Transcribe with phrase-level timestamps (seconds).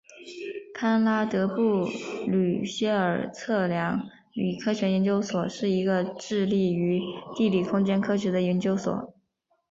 [0.73, 1.85] 康拉德布
[2.25, 6.99] 吕歇尔测量与科学研究所是一个致力于
[7.35, 9.13] 地理空间科学的研究所。